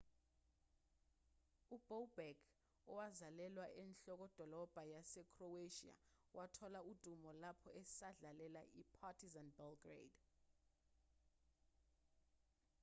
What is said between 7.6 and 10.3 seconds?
esadlalela i-partizan belgrade